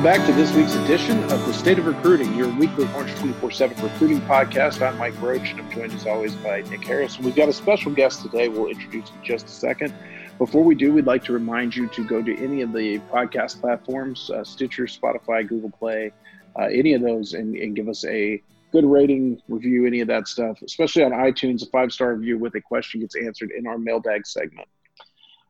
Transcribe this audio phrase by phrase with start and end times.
[0.00, 3.50] Welcome back to this week's edition of the State of Recruiting, your weekly Orange 24
[3.50, 4.80] 7 recruiting podcast.
[4.80, 7.18] I'm Mike Roach, and I'm joined as always by Nick Harris.
[7.18, 9.92] We've got a special guest today we'll introduce in just a second.
[10.38, 13.60] Before we do, we'd like to remind you to go to any of the podcast
[13.60, 16.12] platforms uh, Stitcher, Spotify, Google Play,
[16.58, 20.28] uh, any of those, and, and give us a good rating, review, any of that
[20.28, 21.62] stuff, especially on iTunes.
[21.62, 24.66] A five star review with a question gets answered in our mailbag segment.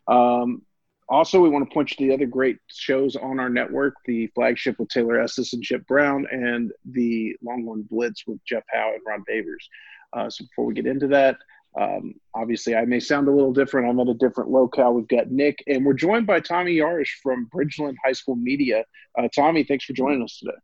[0.08, 0.62] Um,
[1.11, 4.28] also, we want to point you to the other great shows on our network the
[4.28, 9.03] flagship with Taylor Estes and Chip Brown, and the Longhorn Blitz with Jeff Howe and
[9.06, 9.69] Ron Favors.
[10.12, 11.36] Uh, so, before we get into that,
[11.78, 13.88] um, obviously, I may sound a little different.
[13.88, 14.94] I'm at a different locale.
[14.94, 18.84] We've got Nick, and we're joined by Tommy Yarrish from Bridgeland High School Media.
[19.19, 20.56] Uh, Tommy, thanks for joining us today.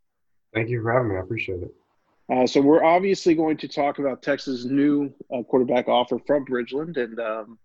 [0.54, 1.16] Thank you for having me.
[1.16, 1.74] I appreciate it.
[2.32, 6.96] Uh, so we're obviously going to talk about Texas' new uh, quarterback offer from Bridgeland,
[6.96, 7.58] and um,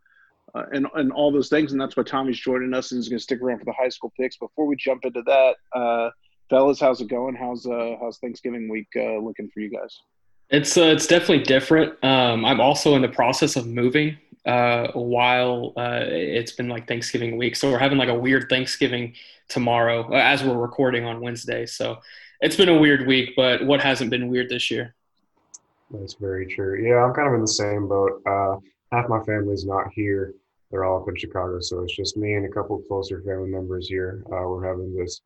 [0.56, 1.72] uh, and and all those things.
[1.72, 3.90] And that's why Tommy's joining us and is going to stick around for the high
[3.90, 4.38] school picks.
[4.38, 6.10] Before we jump into that, uh,
[6.50, 7.36] fellas, how's it going?
[7.36, 10.00] How's uh, how's Thanksgiving week uh, looking for you guys?
[10.50, 11.92] It's uh, it's definitely different.
[12.04, 17.38] Um, I'm also in the process of moving uh, while uh, it's been like Thanksgiving
[17.38, 19.14] week, so we're having like a weird Thanksgiving
[19.48, 21.66] tomorrow uh, as we're recording on Wednesday.
[21.66, 22.00] So
[22.42, 24.96] it's been a weird week, but what hasn't been weird this year?
[25.92, 26.82] That's very true.
[26.86, 28.22] Yeah, I'm kind of in the same boat.
[28.26, 28.58] Uh,
[28.92, 30.34] half my family's not here,
[30.72, 31.60] they're all up in Chicago.
[31.60, 34.24] So it's just me and a couple of closer family members here.
[34.28, 35.22] Uh, we're having this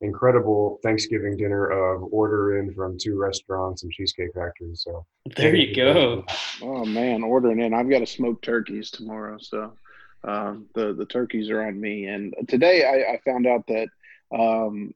[0.00, 4.70] incredible Thanksgiving dinner of order in from two restaurants and Cheesecake Factory.
[4.74, 5.06] So
[5.36, 6.24] there you go.
[6.62, 7.74] Oh man, ordering in.
[7.74, 9.72] I've got to smoke turkeys tomorrow, so
[10.24, 12.06] um, the the turkeys are on me.
[12.06, 13.88] And today I, I found out that
[14.32, 14.94] um,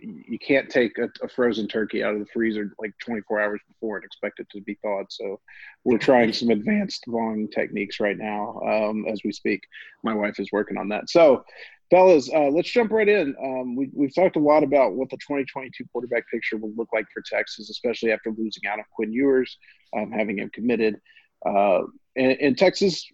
[0.00, 3.96] you can't take a, a, frozen turkey out of the freezer like 24 hours before
[3.96, 5.06] and expect it to be thawed.
[5.10, 5.40] So
[5.84, 9.62] we're trying some advanced thawing techniques right now um, as we speak.
[10.02, 11.10] My wife is working on that.
[11.10, 11.44] So,
[11.90, 13.34] fellas, uh, let's jump right in.
[13.42, 17.06] Um, we, we've talked a lot about what the 2022 quarterback picture will look like
[17.12, 19.58] for Texas, especially after losing out on Quinn Ewers,
[19.96, 20.98] um, having him committed.
[21.44, 21.82] Uh,
[22.16, 23.04] and, and Texas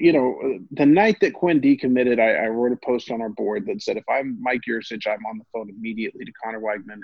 [0.00, 3.66] you know, the night that Quinn decommitted, I, I wrote a post on our board
[3.66, 7.02] that said, if I'm Mike Yurcich, I'm on the phone immediately to Conner Weigman and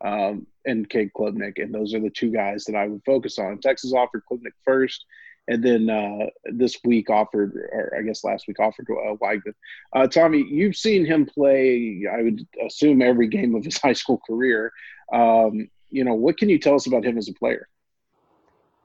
[0.00, 3.58] um, and Cade Klubnik, and those are the two guys that I would focus on.
[3.58, 5.04] Texas offered Klubnik first,
[5.48, 9.54] and then uh, this week offered, or I guess last week offered uh, Weigman.
[9.92, 12.04] Uh, Tommy, you've seen him play.
[12.12, 14.72] I would assume every game of his high school career.
[15.12, 17.68] Um, you know, what can you tell us about him as a player?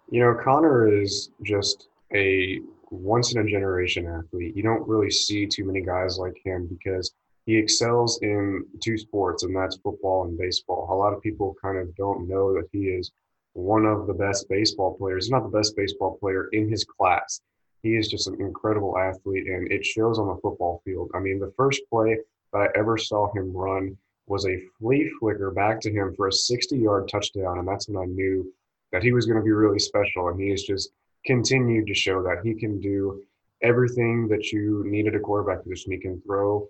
[0.09, 2.59] You know, Conner is just a
[2.93, 4.55] once in a generation athlete.
[4.55, 7.13] You don't really see too many guys like him because
[7.45, 10.87] he excels in two sports, and that's football and baseball.
[10.89, 13.11] A lot of people kind of don't know that he is
[13.53, 15.29] one of the best baseball players.
[15.29, 17.41] Not the best baseball player in his class.
[17.81, 21.11] He is just an incredible athlete, and it shows on the football field.
[21.13, 22.17] I mean, the first play
[22.53, 26.31] that I ever saw him run was a flea flicker back to him for a
[26.31, 28.53] 60 yard touchdown, and that's when I knew
[28.93, 30.29] that he was going to be really special.
[30.29, 30.91] And he is just
[31.25, 33.23] continued to show that he can do
[33.61, 35.91] everything that you need at a quarterback position.
[35.91, 36.67] He can throw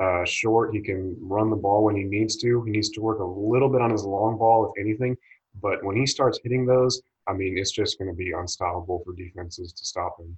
[0.00, 0.74] uh, short.
[0.74, 2.62] He can run the ball when he needs to.
[2.64, 5.16] He needs to work a little bit on his long ball, if anything.
[5.60, 9.14] But when he starts hitting those, I mean, it's just going to be unstoppable for
[9.14, 10.36] defenses to stop him.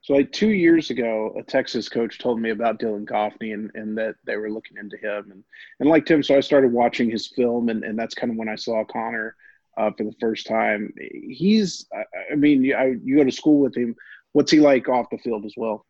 [0.00, 3.96] So, like two years ago, a Texas coach told me about Dylan Goffney and, and
[3.96, 5.30] that they were looking into him.
[5.30, 5.44] And,
[5.78, 8.48] and like Tim, so I started watching his film, and, and that's kind of when
[8.48, 9.36] I saw Conner
[9.76, 10.92] uh, for the first time.
[11.28, 11.86] He's,
[12.30, 13.94] I mean, you, I, you go to school with him.
[14.32, 15.84] What's he like off the field as well?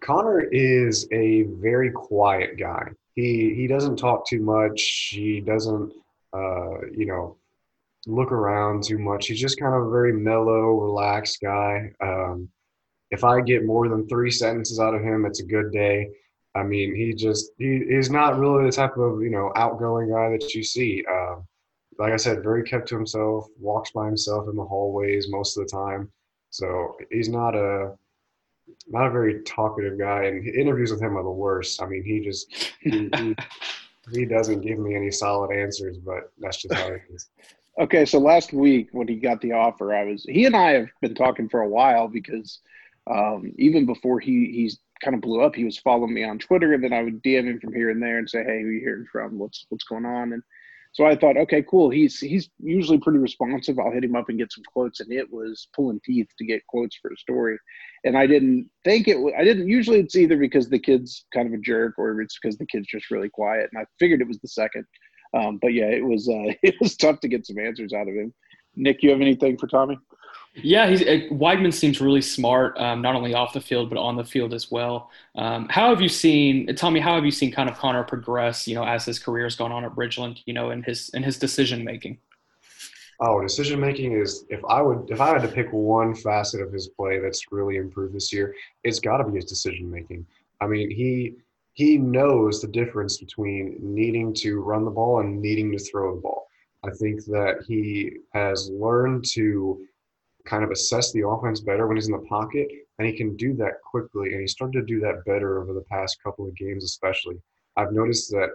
[0.00, 2.90] Conner is a very quiet guy.
[3.14, 5.08] He he doesn't talk too much.
[5.12, 5.92] He doesn't,
[6.32, 7.36] uh, you know,
[8.06, 9.28] look around too much.
[9.28, 11.92] He's just kind of a very mellow, relaxed guy.
[12.02, 12.48] Um,
[13.10, 16.08] if I get more than three sentences out of him, it's a good day.
[16.54, 20.30] I mean, he just he is not really the type of you know outgoing guy
[20.30, 21.04] that you see.
[21.10, 21.36] Uh,
[21.98, 23.46] like I said, very kept to himself.
[23.58, 26.10] Walks by himself in the hallways most of the time.
[26.50, 27.94] So he's not a
[28.88, 31.82] not a very talkative guy, and interviews with him are the worst.
[31.82, 33.36] I mean, he just he, he,
[34.12, 37.28] he doesn't give me any solid answers, but that's just how it is.
[37.76, 40.90] Okay, so last week when he got the offer, I was he and I have
[41.00, 42.60] been talking for a while because
[43.10, 46.74] um, even before he he's kind of blew up, he was following me on Twitter,
[46.74, 48.78] and then I would DM him from here and there and say, "Hey, who you
[48.78, 49.38] hearing from?
[49.38, 50.42] What's what's going on?" And
[50.94, 51.90] so I thought, okay, cool.
[51.90, 53.80] He's he's usually pretty responsive.
[53.80, 56.64] I'll hit him up and get some quotes, and it was pulling teeth to get
[56.68, 57.58] quotes for a story.
[58.04, 59.16] And I didn't think it.
[59.36, 59.98] I didn't usually.
[59.98, 63.10] It's either because the kid's kind of a jerk, or it's because the kid's just
[63.10, 63.70] really quiet.
[63.72, 64.84] And I figured it was the second.
[65.36, 68.14] Um, but yeah, it was uh, it was tough to get some answers out of
[68.14, 68.32] him.
[68.76, 69.98] Nick, you have anything for Tommy?
[70.56, 74.16] Yeah, he's uh, Weigman seems really smart, um, not only off the field but on
[74.16, 75.10] the field as well.
[75.34, 77.00] Um, how have you seen Tommy?
[77.00, 78.68] How have you seen kind of Conner progress?
[78.68, 81.24] You know, as his career has gone on at Bridgeland, you know, in his in
[81.24, 82.18] his decision making.
[83.20, 86.72] Oh, decision making is if I would if I had to pick one facet of
[86.72, 88.54] his play that's really improved this year,
[88.84, 90.24] it's got to be his decision making.
[90.60, 91.34] I mean, he
[91.72, 96.20] he knows the difference between needing to run the ball and needing to throw the
[96.20, 96.46] ball.
[96.84, 99.84] I think that he has learned to
[100.44, 103.54] kind of assess the offense better when he's in the pocket, and he can do
[103.54, 104.32] that quickly.
[104.32, 107.40] And he started to do that better over the past couple of games, especially.
[107.76, 108.50] I've noticed that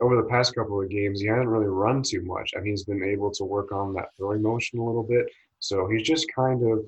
[0.00, 3.02] over the past couple of games, he hasn't really run too much, and he's been
[3.02, 5.26] able to work on that throwing motion a little bit.
[5.58, 6.84] So he's just kind of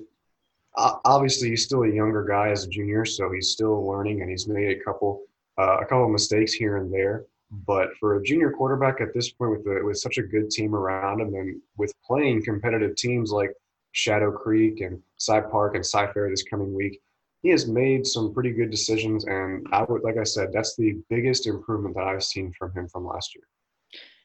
[0.75, 4.47] obviously he's still a younger guy as a junior, so he's still learning, and he's
[4.47, 5.23] made a couple
[5.57, 7.25] uh, a couple of mistakes here and there.
[7.65, 10.75] But for a junior quarterback at this point, with the, with such a good team
[10.75, 13.51] around him, and with playing competitive teams like
[13.91, 16.99] Shadow Creek and Cy Park and Cy Fair this coming week,
[17.43, 19.25] he has made some pretty good decisions.
[19.25, 22.87] And I would, like I said, that's the biggest improvement that I've seen from him
[22.87, 23.43] from last year.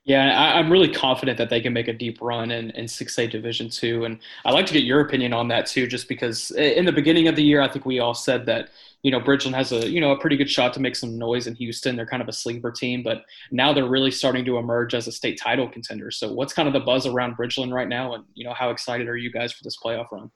[0.04, 3.30] Yeah, I, am really confident that they can make a deep run in, in 6A
[3.30, 5.86] Division two, and I'd like to get your opinion on that too.
[5.86, 8.70] Just because in the beginning of the year, I think we all said that
[9.02, 11.46] you know Bridgeland has a you know a pretty good shot to make some noise
[11.46, 11.96] in Houston.
[11.96, 15.12] They're kind of a sleeper team, but now they're really starting to emerge as a
[15.12, 16.10] state title contender.
[16.10, 19.08] So, what's kind of the buzz around Bridgeland right now, and you know how excited
[19.08, 20.30] are you guys for this playoff run?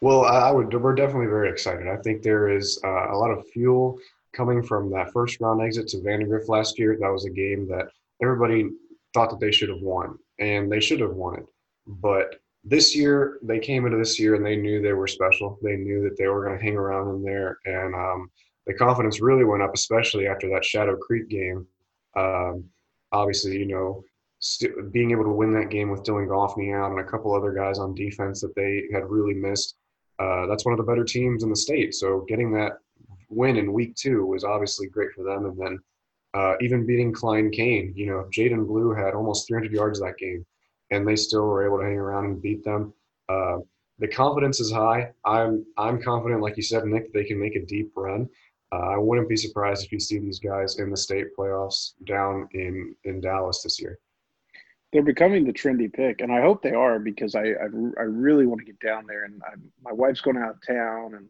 [0.00, 0.72] Well, I would.
[0.74, 1.88] We're definitely very excited.
[1.88, 3.98] I think there is uh, a lot of fuel
[4.32, 6.96] coming from that first round exit to Vandegrift last year.
[6.98, 7.88] That was a game that
[8.20, 8.70] everybody
[9.12, 11.46] thought that they should have won, and they should have won it.
[11.86, 15.58] But this year, they came into this year and they knew they were special.
[15.62, 18.30] They knew that they were going to hang around in there, and um,
[18.66, 21.66] the confidence really went up, especially after that Shadow Creek game.
[22.16, 22.64] Um,
[23.12, 24.02] obviously, you know,
[24.38, 27.52] st- being able to win that game with Dylan Goffney out and a couple other
[27.52, 29.76] guys on defense that they had really missed.
[30.18, 31.94] Uh, that's one of the better teams in the state.
[31.94, 32.78] So getting that
[33.28, 35.46] win in week two was obviously great for them.
[35.46, 35.78] And then
[36.34, 40.44] uh, even beating Klein Cain, you know, Jaden Blue had almost 300 yards that game,
[40.94, 42.92] and they still were able to hang around and beat them.
[43.28, 43.58] Uh,
[43.98, 45.10] the confidence is high.
[45.24, 48.28] I'm I'm confident, like you said, Nick, they can make a deep run.
[48.72, 52.48] Uh, I wouldn't be surprised if you see these guys in the state playoffs down
[52.52, 53.98] in in Dallas this year.
[54.92, 57.66] They're becoming the trendy pick, and I hope they are because I I,
[57.98, 59.24] I really want to get down there.
[59.24, 61.28] And I, my wife's going out of town, and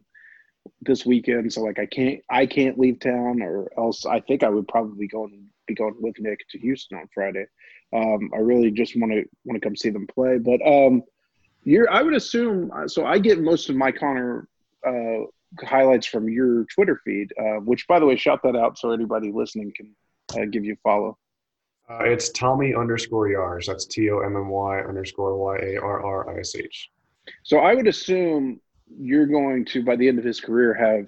[0.81, 4.49] this weekend, so like I can't I can't leave town, or else I think I
[4.49, 7.45] would probably go and be going with Nick to Houston on Friday.
[7.93, 11.03] Um, I really just want to want to come see them play, but um,
[11.63, 13.05] you're I would assume so.
[13.05, 14.47] I get most of my Conner
[14.85, 15.25] uh,
[15.63, 19.31] highlights from your Twitter feed, uh, which by the way, shout that out so anybody
[19.31, 19.95] listening can
[20.37, 21.17] uh, give you a follow.
[21.89, 23.67] Uh, it's Tommy underscore Yarrish.
[23.67, 26.89] That's T O M M Y underscore Y A R R I S H.
[27.43, 28.59] So I would assume
[28.99, 31.07] you're going to by the end of his career have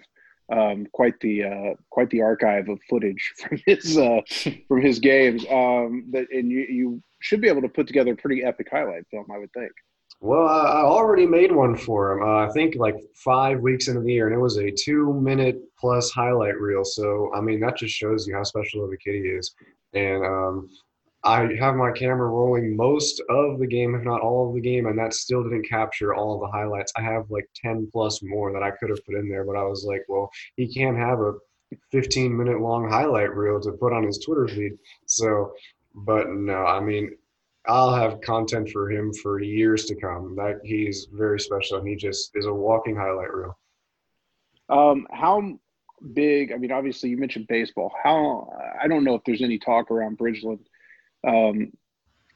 [0.52, 4.22] um, quite the uh, quite the archive of footage from his uh,
[4.68, 5.46] from his games.
[5.50, 9.04] Um, that and you you should be able to put together a pretty epic highlight
[9.12, 9.72] film, I would think.
[10.20, 12.24] Well, I already made one for him.
[12.24, 16.10] Uh, I think like five weeks into the year, and it was a two-minute plus
[16.10, 16.84] highlight reel.
[16.84, 19.54] So, I mean, that just shows you how special of a kid he is.
[19.94, 20.70] And um,
[21.28, 24.86] I have my camera rolling most of the game, if not all of the game,
[24.86, 26.94] and that still didn't capture all the highlights.
[26.96, 29.64] I have like 10 plus more that I could have put in there, but I
[29.64, 31.34] was like, well, he can't have a
[31.92, 34.78] 15 minute long highlight reel to put on his Twitter feed.
[35.06, 35.52] So,
[35.94, 37.12] but no, I mean,
[37.68, 40.34] I'll have content for him for years to come.
[40.38, 43.60] That he's very special, and he just is a walking highlight reel.
[44.70, 45.60] Um, how
[46.14, 46.54] big?
[46.54, 47.94] I mean, obviously, you mentioned baseball.
[48.02, 48.50] How
[48.82, 50.60] I don't know if there's any talk around Bridgeland
[51.26, 51.72] um,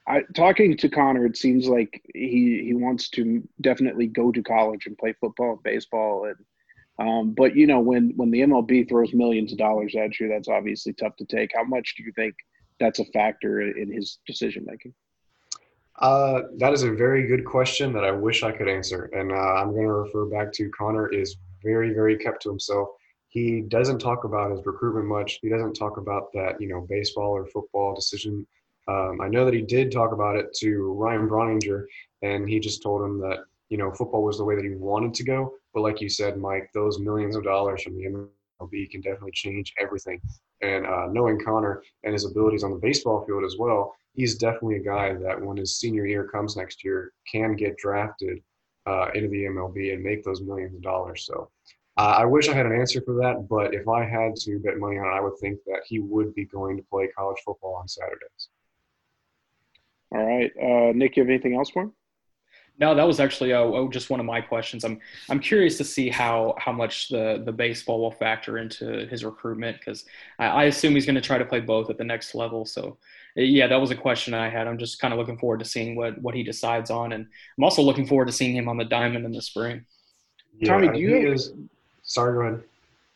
[0.07, 4.88] I, talking to Conner, it seems like he he wants to definitely go to college
[4.88, 6.25] and play football and baseball.
[6.25, 10.27] And um, but you know when when the MLB throws millions of dollars at you,
[10.27, 11.51] that's obviously tough to take.
[11.53, 12.33] How much do you think
[12.79, 14.93] that's a factor in his decision making?
[16.00, 19.35] Uh, that is a very good question that I wish I could answer, and uh,
[19.35, 22.89] I'm going to refer back to Conner is very very kept to himself.
[23.27, 25.39] He doesn't talk about his recruitment much.
[25.41, 28.47] He doesn't talk about that you know baseball or football decision.
[28.88, 31.85] Um, I know that he did talk about it to Ryan Brauninger,
[32.21, 35.13] and he just told him that you know football was the way that he wanted
[35.15, 35.53] to go.
[35.73, 38.05] But like you said, Mike, those millions of dollars from the
[38.61, 40.21] MLB can definitely change everything.
[40.61, 44.75] And uh, knowing Conner and his abilities on the baseball field as well, he's definitely
[44.75, 48.41] a guy that when his senior year comes next year can get drafted
[48.85, 51.25] uh, into the MLB and make those millions of dollars.
[51.25, 51.50] So
[51.97, 54.97] I wish I had an answer for that, but if I had to bet money
[54.97, 57.88] on it, I would think that he would be going to play college football on
[57.88, 58.50] Saturdays.
[60.12, 61.94] All right, uh, Nick, you have anything else for him?
[62.82, 64.84] No, that was actually uh, just one of my questions.
[64.84, 65.00] I'm
[65.30, 69.77] I'm curious to see how how much the the baseball will factor into his recruitment
[69.77, 70.06] because
[70.39, 72.65] I, I, assume he's going to try to play both at the next level.
[72.65, 72.98] So,
[73.36, 74.68] yeah, that was a question I had.
[74.68, 77.27] I'm just kind of looking forward to seeing what what he decides on, and
[77.58, 79.86] I'm also looking forward to seeing him on the diamond in the spring.
[80.58, 81.34] Yeah, Tommy, do you?
[81.34, 81.53] Is,
[82.01, 82.63] sorry, go ahead.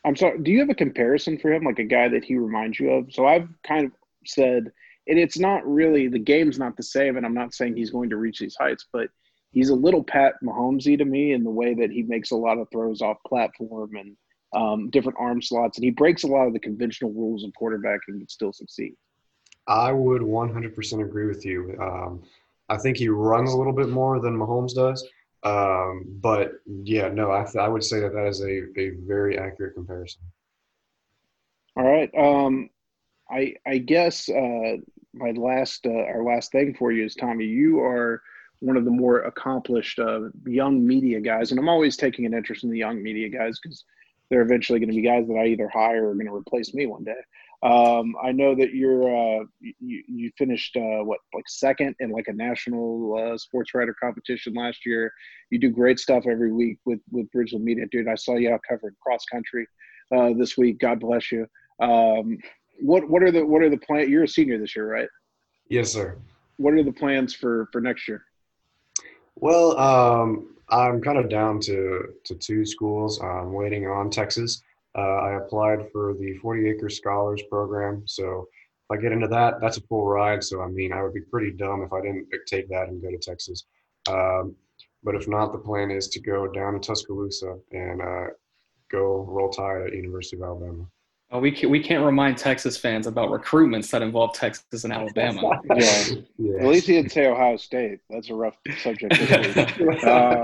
[0.06, 0.38] I'm sorry.
[0.38, 3.12] Do you have a comparison for him, like a guy that he reminds you of?
[3.12, 3.92] So I've kind of
[4.25, 4.72] said,
[5.08, 8.10] and it's not really the game's not the same, and I'm not saying he's going
[8.10, 9.10] to reach these heights, but
[9.52, 12.58] he's a little Pat Mahomesy to me in the way that he makes a lot
[12.58, 14.16] of throws off platform and
[14.56, 18.20] um, different arm slots, and he breaks a lot of the conventional rules of quarterbacking
[18.20, 18.94] but still succeed.
[19.68, 21.76] I would 100% agree with you.
[21.82, 22.24] Um,
[22.70, 25.08] I think he runs a little bit more than Mahomes does.
[25.44, 29.38] Um, but yeah, no, I, th- I would say that that is a, a very
[29.38, 30.22] accurate comparison.
[31.78, 32.10] All right.
[32.18, 32.70] Um,
[33.29, 34.77] I, I guess uh,
[35.13, 37.46] my last uh, our last thing for you is Tommy.
[37.46, 38.22] You are
[38.60, 42.63] one of the more accomplished uh, young media guys, and I'm always taking an interest
[42.63, 43.84] in the young media guys because
[44.29, 46.74] they're eventually going to be guys that I either hire or are going to replace
[46.74, 47.13] me one day.
[47.63, 52.27] Um, I know that you're uh, you, you finished uh, what like second in like
[52.27, 55.12] a national uh, sports writer competition last year.
[55.50, 58.08] You do great stuff every week with with Bridgeland Media, dude.
[58.08, 59.67] I saw you out covering cross country
[60.15, 60.79] uh, this week.
[60.79, 61.48] God bless you.
[61.79, 62.38] Um,
[62.79, 64.10] what what are the what are the plans?
[64.10, 65.10] You're a senior this year, right?
[65.70, 66.17] Yes, sir.
[66.58, 68.24] What are the plans for for next year?
[69.36, 73.22] Well, um, I'm kind of down to, to two schools.
[73.22, 74.62] I'm waiting on Texas.
[74.98, 78.03] Uh, I applied for the 40 Acre Scholars Program.
[78.05, 78.48] So
[78.89, 80.44] if I get into that, that's a full ride.
[80.44, 83.12] So, I mean, I would be pretty dumb if I didn't take that and go
[83.12, 83.65] to Texas.
[84.08, 84.55] Um,
[85.03, 88.27] but if not, the plan is to go down to Tuscaloosa and uh,
[88.89, 90.86] go roll tide at University of Alabama.
[91.39, 95.62] We can't, we can't remind Texas fans about recruitments that involve Texas and Alabama.
[95.75, 96.04] yeah.
[96.38, 96.60] yeah.
[96.60, 98.00] At least he didn't say Ohio State.
[98.10, 99.13] That's a rough subject.
[100.06, 100.44] um,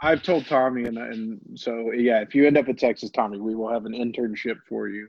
[0.00, 3.54] I've told Tommy, and, and so yeah, if you end up at Texas, Tommy, we
[3.54, 5.08] will have an internship for you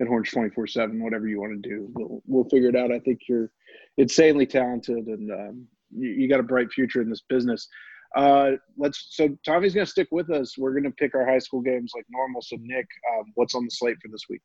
[0.00, 1.02] at Horns twenty four seven.
[1.02, 2.92] Whatever you want to do, we'll we'll figure it out.
[2.92, 3.50] I think you're
[3.96, 7.68] insanely talented, and um, you, you got a bright future in this business.
[8.14, 9.08] Uh, let's.
[9.10, 10.56] So Tommy's going to stick with us.
[10.56, 12.42] We're going to pick our high school games like normal.
[12.42, 14.42] So Nick, um, what's on the slate for this week?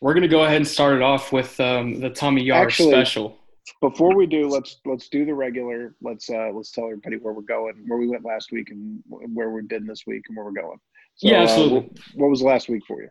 [0.00, 2.92] We're going to go ahead and start it off with um, the Tommy Yar Actually,
[2.92, 3.38] special.
[3.80, 5.94] Before we do, let's let's do the regular.
[6.00, 9.50] Let's uh, let's tell everybody where we're going, where we went last week, and where
[9.50, 10.78] we've been this week, and where we're going.
[11.16, 11.78] So, yeah, absolutely.
[11.80, 13.08] Uh, what was last week for you?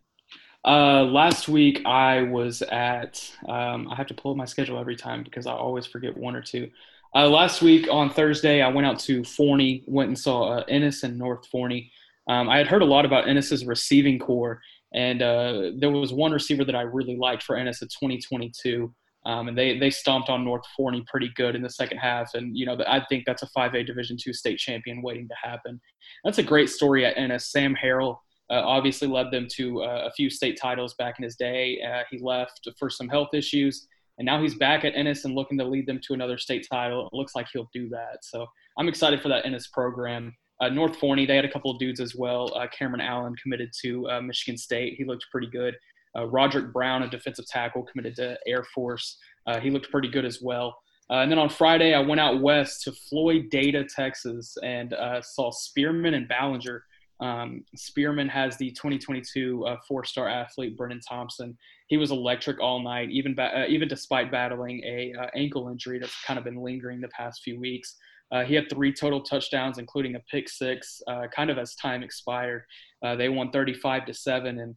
[0.66, 3.32] Uh, last week I was at.
[3.48, 6.36] Um, I have to pull up my schedule every time because I always forget one
[6.36, 6.70] or two.
[7.16, 11.04] Uh, last week on Thursday, I went out to Forney, went and saw uh, Ennis
[11.04, 11.92] and North Forney.
[12.30, 14.62] Um, I had heard a lot about Ennis's receiving corps,
[14.94, 18.94] and uh, there was one receiver that I really liked for Ennis at 2022.
[19.26, 22.58] Um, and they they stomped on North Forney pretty good in the second half, and
[22.58, 25.82] you know I think that's a 5A Division two state champion waiting to happen.
[26.24, 27.52] That's a great story at Ennis.
[27.52, 31.36] Sam Harrell uh, obviously led them to uh, a few state titles back in his
[31.36, 31.82] day.
[31.82, 33.88] Uh, he left for some health issues,
[34.18, 37.08] and now he's back at Ennis and looking to lead them to another state title.
[37.08, 38.24] It looks like he'll do that.
[38.24, 38.48] So
[38.78, 40.36] I'm excited for that Ennis program.
[40.60, 42.52] Uh, North Forney, they had a couple of dudes as well.
[42.56, 44.96] Uh, Cameron Allen committed to uh, Michigan State.
[44.98, 45.76] He looked pretty good.
[46.18, 49.18] Uh, Roderick Brown, a defensive tackle, committed to Air Force.
[49.46, 50.76] Uh, he looked pretty good as well.
[51.12, 56.16] Uh, and then on Friday, I went out west to Floydada, Texas, and saw Spearman
[56.16, 56.84] and Ballinger
[57.20, 61.58] um, Spearman has the 2022 uh, four-star athlete Brennan Thompson.
[61.88, 66.00] He was electric all night, even ba- uh, even despite battling a uh, ankle injury
[66.00, 67.96] that's kind of been lingering the past few weeks.
[68.32, 72.04] Uh, he had three total touchdowns, including a pick six, uh, kind of as time
[72.04, 72.64] expired.
[73.04, 74.76] Uh, they won 35 to seven, and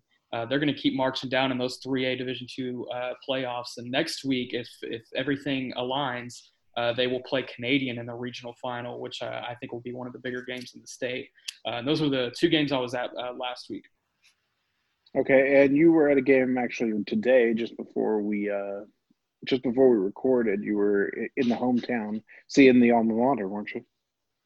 [0.49, 2.87] they're going to keep marching down in those 3A Division two
[3.29, 3.77] playoffs.
[3.77, 6.35] And next week, if if everything aligns,
[6.77, 9.93] uh, they will play Canadian in the regional final, which uh, I think will be
[9.93, 11.29] one of the bigger games in the state.
[11.67, 13.85] Uh, those were the two games I was at uh, last week.
[15.17, 18.83] Okay, and you were at a game actually today, just before we uh,
[19.45, 23.85] just before we recorded, you were in the hometown seeing the alma mater, weren't you?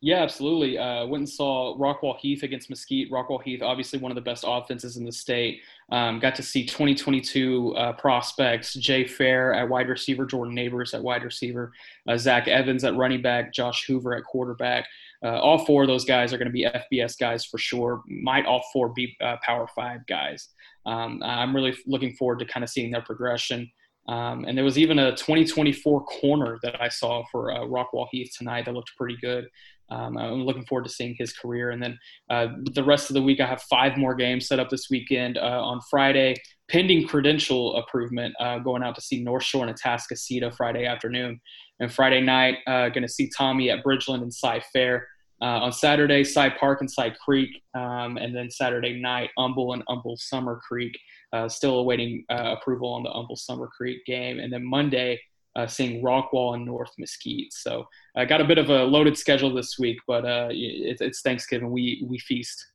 [0.01, 0.77] Yeah, absolutely.
[0.77, 3.11] Uh, went and saw Rockwall Heath against Mesquite.
[3.11, 5.63] Rockwall Heath, obviously one of the best offenses in the state.
[5.91, 11.03] Um, got to see 2022 uh, prospects: Jay Fair at wide receiver, Jordan Neighbors at
[11.03, 11.73] wide receiver,
[12.07, 14.87] uh, Zach Evans at running back, Josh Hoover at quarterback.
[15.25, 18.03] Uh, all four of those guys are going to be FBS guys for sure.
[18.07, 20.49] Might all four be uh, Power Five guys.
[20.87, 23.71] Um, I'm really looking forward to kind of seeing their progression.
[24.07, 28.33] Um, and there was even a 2024 corner that I saw for uh, Rockwall Heath
[28.37, 29.49] tonight that looked pretty good.
[29.91, 31.71] Um, I'm looking forward to seeing his career.
[31.71, 31.99] And then
[32.31, 35.39] uh, the rest of the week, I have five more games set up this weekend.
[35.39, 36.35] Uh, on Friday,
[36.69, 41.41] pending credential improvement, uh, going out to see North Shore and Atascocita Friday afternoon.
[41.81, 45.07] And Friday night, uh, going to see Tommy at Bridgeland and Cy Fair.
[45.43, 47.63] Uh, on Saturday, Cy Park and Cy Creek.
[47.75, 50.99] Um, and then Saturday night, Humble and Humble Summer Creek.
[51.33, 54.39] Uh, still awaiting approval on the Humble Summer Creek game.
[54.39, 55.21] And then Monday,
[55.57, 57.53] uh, seeing Rockwall and North Mesquite.
[57.53, 61.23] So I got a bit of a loaded schedule this week, but uh, it, it's
[61.23, 61.71] Thanksgiving.
[61.71, 62.67] We we feast.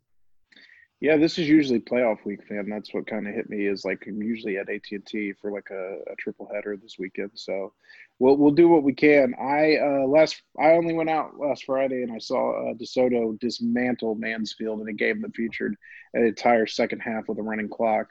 [1.01, 2.67] Yeah, this is usually playoff week, fan.
[2.69, 5.49] That's what kind of hit me is like I'm usually at AT and T for
[5.49, 7.31] like a, a, triple header this weekend.
[7.35, 7.71] So
[8.19, 9.33] we'll we'll do what we can.
[9.39, 14.15] I uh, last I only went out last Friday and I saw uh, DeSoto dismantle
[14.15, 15.77] Mansfield in a game that featured
[16.13, 18.07] an entire second half with a running clock.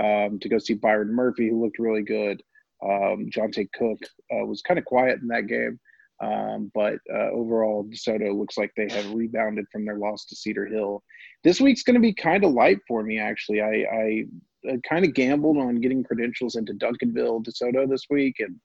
[0.00, 2.40] Um, to go see Byron Murphy, who looked really good.
[2.80, 3.98] Um, Johntay Cook
[4.32, 5.80] uh, was kind of quiet in that game,
[6.20, 10.66] um, but uh, overall, DeSoto looks like they have rebounded from their loss to Cedar
[10.66, 11.02] Hill.
[11.44, 13.60] This week's going to be kind of light for me, actually.
[13.60, 14.24] I, I,
[14.68, 18.56] I kind of gambled on getting credentials into Duncanville, DeSoto this week, and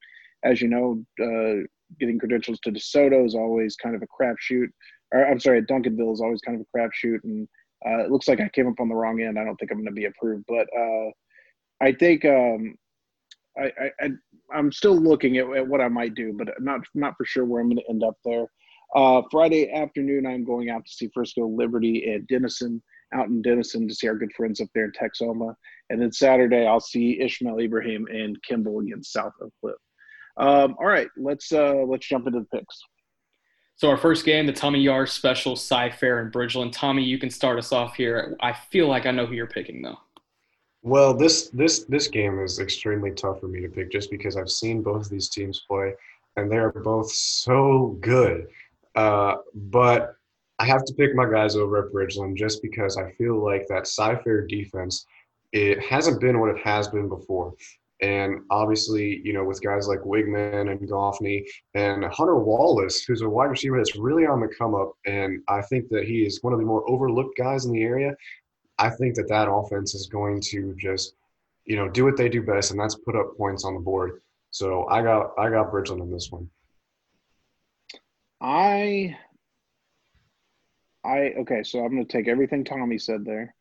[0.43, 1.63] as you know, uh,
[1.99, 4.67] getting credentials to DeSoto is always kind of a crapshoot.
[5.13, 7.47] Or I'm sorry, Duncanville is always kind of a crapshoot, and
[7.85, 9.37] uh, it looks like I came up on the wrong end.
[9.37, 11.11] I don't think I'm going to be approved, but uh,
[11.81, 12.75] I think um,
[13.57, 14.09] I, I,
[14.53, 17.45] I am still looking at, at, what I might do, but not not for sure
[17.45, 18.47] where I'm going to end up there.
[18.95, 22.81] Uh, Friday afternoon, I'm going out to see Frisco Liberty at Denison,
[23.13, 25.55] out in Denison to see our good friends up there in Texoma,
[25.89, 29.75] and then Saturday I'll see Ishmael Ibrahim and Kimball against South Oak Cliff.
[30.37, 32.79] Um, all right, let's uh, let's jump into the picks.
[33.75, 36.71] So our first game, the Tommy Yar Special, Cy Fair and Bridgeland.
[36.71, 38.37] Tommy, you can start us off here.
[38.39, 39.97] I feel like I know who you're picking though.
[40.83, 44.49] Well, this this this game is extremely tough for me to pick just because I've
[44.49, 45.93] seen both of these teams play,
[46.35, 48.47] and they are both so good.
[48.95, 50.15] Uh, but
[50.59, 53.87] I have to pick my guys over at Bridgeland just because I feel like that
[53.87, 55.05] Cy-Fair defense
[55.53, 57.53] it hasn't been what it has been before.
[58.01, 63.29] And obviously, you know, with guys like Weigman and Goffney and Hunter Wallace, who's a
[63.29, 66.51] wide receiver that's really on the come up, and I think that he is one
[66.51, 68.13] of the more overlooked guys in the area.
[68.77, 71.15] I think that that offense is going to just,
[71.65, 74.21] you know, do what they do best, and that's put up points on the board.
[74.51, 76.49] So I got I got Bridgeland in this one.
[78.41, 79.17] I
[81.03, 83.55] I okay, so I'm going to take everything Tommy said there,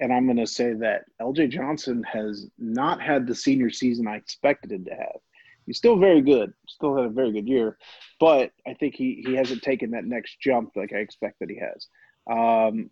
[0.00, 4.16] and I'm going to say that LJ Johnson has not had the senior season I
[4.16, 5.20] expected him to have.
[5.66, 7.76] He's still very good, still had a very good year,
[8.20, 11.58] but I think he he hasn't taken that next jump like I expect that he
[11.58, 11.88] has.
[12.30, 12.88] Um,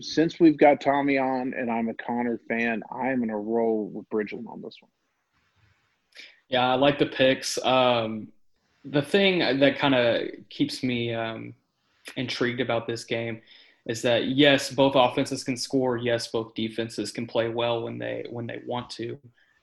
[0.00, 4.08] since we've got Tommy on and I'm a Conner fan, I'm going to roll with
[4.08, 4.90] Bridgeland on this one.
[6.48, 7.62] Yeah, I like the picks.
[7.64, 8.28] Um,
[8.84, 11.54] the thing that kind of keeps me um,
[12.16, 13.40] intrigued about this game
[13.86, 15.96] is that yes, both offenses can score.
[15.96, 19.18] Yes, both defenses can play well when they when they want to.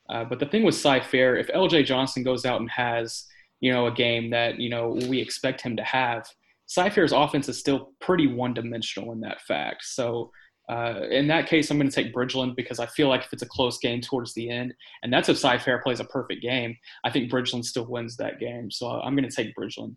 [0.10, 3.26] Uh, but the thing with Cy Fair, if LJ Johnson goes out and has
[3.60, 6.28] you know a game that you know we expect him to have,
[6.70, 9.84] Cy-Fair's offense is still pretty one-dimensional in that fact.
[9.86, 10.32] So
[10.70, 13.42] uh, in that case, I'm going to take Bridgeland because I feel like if it's
[13.42, 17.10] a close game towards the end, and that's if Cy-Fair plays a perfect game, I
[17.10, 18.70] think Bridgeland still wins that game.
[18.70, 19.96] So I'm going to take Bridgeland.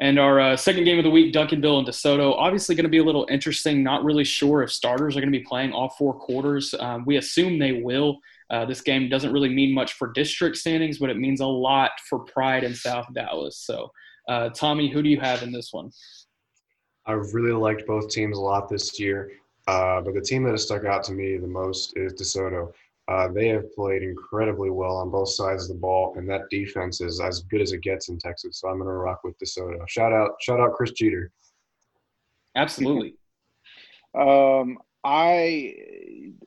[0.00, 2.96] And our uh, second game of the week, Duncanville and DeSoto, obviously going to be
[2.96, 3.82] a little interesting.
[3.82, 6.74] Not really sure if starters are going to be playing all four quarters.
[6.80, 8.20] Um, we assume they will.
[8.48, 11.90] Uh, this game doesn't really mean much for district standings, but it means a lot
[12.08, 13.58] for Pride in South Dallas.
[13.58, 13.92] So
[14.30, 15.90] uh, Tommy, who do you have in this one?
[17.04, 19.32] I really liked both teams a lot this year,
[19.66, 22.72] uh, but the team that has stuck out to me the most is DeSoto.
[23.08, 27.00] Uh, they have played incredibly well on both sides of the ball, and that defense
[27.00, 28.60] is as good as it gets in Texas.
[28.60, 29.86] So I'm going to rock with DeSoto.
[29.88, 31.32] Shout out, shout out, Chris Jeter.
[32.54, 33.16] Absolutely.
[34.14, 35.74] um, I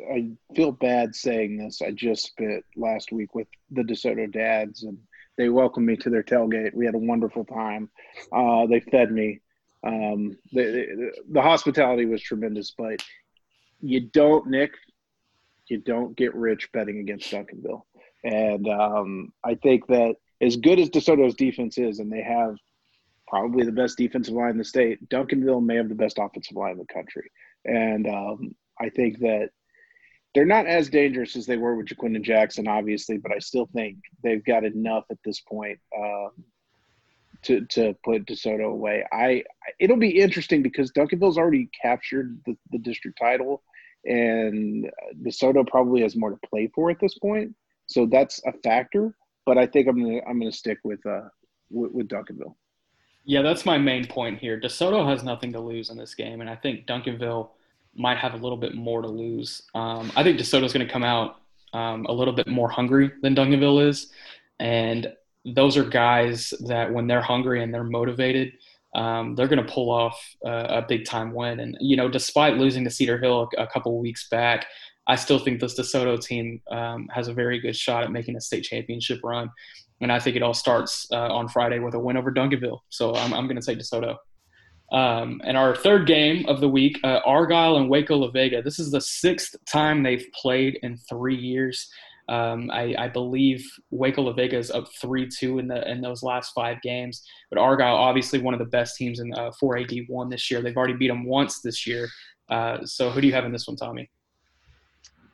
[0.09, 1.81] I feel bad saying this.
[1.81, 4.97] I just spent last week with the DeSoto dads, and
[5.37, 6.73] they welcomed me to their tailgate.
[6.73, 7.89] We had a wonderful time.
[8.31, 9.41] Uh, they fed me.
[9.85, 13.03] Um, the, the hospitality was tremendous, but
[13.81, 14.71] you don't, Nick,
[15.67, 17.83] you don't get rich betting against Duncanville.
[18.23, 22.55] And um, I think that as good as DeSoto's defense is, and they have
[23.27, 26.73] probably the best defensive line in the state, Duncanville may have the best offensive line
[26.73, 27.29] in the country.
[27.65, 29.49] And um, I think that
[30.33, 33.97] they're not as dangerous as they were with Ja'Quinden Jackson, obviously, but I still think
[34.23, 36.31] they've got enough at this point um,
[37.43, 39.05] to to put DeSoto away.
[39.11, 39.43] I
[39.79, 43.61] it'll be interesting because Duncanville's already captured the, the district title,
[44.05, 44.89] and
[45.23, 47.53] DeSoto probably has more to play for at this point.
[47.85, 49.15] So that's a factor.
[49.45, 51.27] But I think I'm gonna I'm gonna stick with uh
[51.69, 52.55] with, with Duncanville.
[53.25, 54.59] Yeah, that's my main point here.
[54.59, 57.49] DeSoto has nothing to lose in this game, and I think Duncanville
[57.95, 59.61] might have a little bit more to lose.
[59.75, 61.41] Um, I think DeSoto's going to come out
[61.73, 64.11] um, a little bit more hungry than Duncanville is,
[64.59, 65.11] and
[65.45, 68.53] those are guys that when they're hungry and they're motivated,
[68.95, 71.59] um, they're going to pull off a, a, big time win.
[71.59, 74.67] And you know, despite losing to Cedar Hill a, a couple weeks back,
[75.07, 78.41] I still think this DeSoto team um, has a very good shot at making a
[78.41, 79.49] state championship run.
[79.99, 82.79] And I think it all starts uh, on Friday with a win over Duncanville.
[82.89, 84.17] So I'm, I'm going to say DeSoto.
[84.93, 88.61] Um, and our third game of the week, uh, Argyle and Waco La Vega.
[88.61, 91.89] This is the sixth time they've played in three years.
[92.29, 96.23] Um, I, I, believe Waco La Vega is up three two in the in those
[96.23, 97.21] last five games.
[97.49, 100.61] But Argyle, obviously one of the best teams in uh, 4A one this year.
[100.61, 102.07] They've already beat them once this year.
[102.47, 104.09] Uh, so who do you have in this one, Tommy?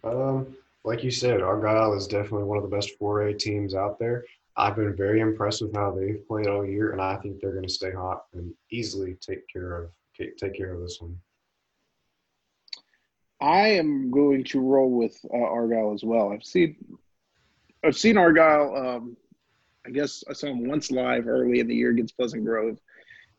[0.04, 4.24] Um, like you said, Argyle is definitely one of the best 4A teams out there.
[4.60, 7.66] I've been very impressed with how they've played all year, and I think they're going
[7.66, 9.90] to stay hot and easily take care of
[10.38, 11.18] take care of this one.
[13.42, 16.34] I am going to roll with uh, Argyle as well.
[16.34, 16.76] I've seen
[17.86, 18.76] I've seen Argyle.
[18.76, 19.18] Um,
[19.88, 22.78] I guess I saw him once live early in the year against Pleasant Grove,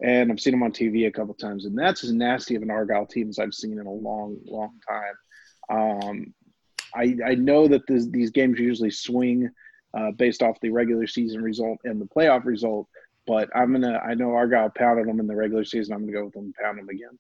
[0.03, 2.71] and I've seen him on TV a couple times, and that's as nasty of an
[2.71, 5.15] Argyle team as I've seen in a long, long time.
[5.69, 6.35] Um,
[6.95, 9.51] I, I know that this, these games usually swing
[9.95, 12.89] uh, based off the regular season result and the playoff result.
[13.27, 13.99] But I'm gonna.
[13.99, 15.95] I know Argyle pounded them in the regular season.
[15.95, 17.19] I'm gonna go with them pound them again.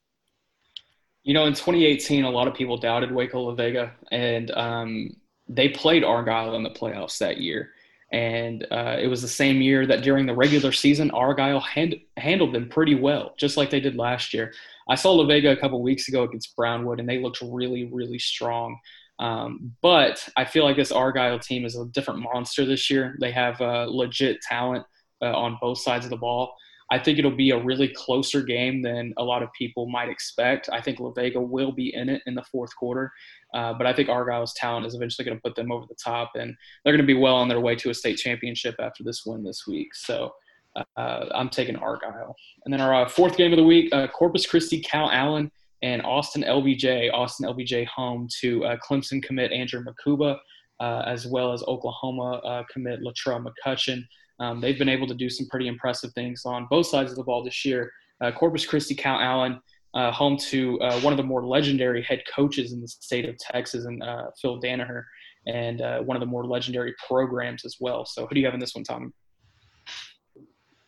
[1.22, 5.10] You know, in 2018, a lot of people doubted Waco La Vega, and um,
[5.48, 7.70] they played Argyle in the playoffs that year.
[8.12, 12.54] And uh, it was the same year that during the regular season, Argyle hand, handled
[12.54, 14.52] them pretty well, just like they did last year.
[14.88, 18.18] I saw La Vega a couple weeks ago against Brownwood, and they looked really, really
[18.18, 18.78] strong.
[19.20, 23.16] Um, but I feel like this Argyle team is a different monster this year.
[23.20, 24.84] They have uh, legit talent
[25.22, 26.54] uh, on both sides of the ball.
[26.92, 30.68] I think it'll be a really closer game than a lot of people might expect.
[30.72, 33.12] I think La Vega will be in it in the fourth quarter,
[33.54, 36.32] uh, but I think Argyle's talent is eventually going to put them over the top,
[36.34, 39.22] and they're going to be well on their way to a state championship after this
[39.24, 39.94] win this week.
[39.94, 40.32] So
[40.74, 42.34] uh, I'm taking Argyle.
[42.64, 45.50] And then our uh, fourth game of the week, uh, Corpus Christi Calallen
[45.82, 50.36] and Austin LBJ, Austin LBJ home to uh, Clemson commit Andrew Mukuba,
[50.80, 54.02] uh, as well as Oklahoma uh, commit Latrell McCutcheon.
[54.38, 57.24] Um, they've been able to do some pretty impressive things on both sides of the
[57.24, 57.92] ball this year.
[58.22, 59.60] Uh, Corpus Christi Calallen,
[59.94, 63.36] uh, home to uh, one of the more legendary head coaches in the state of
[63.38, 64.02] Texas, and
[64.40, 65.04] Phil Danaher,
[65.46, 68.04] and one of the more legendary programs as well.
[68.04, 69.12] So, who do you have in this one, Tom?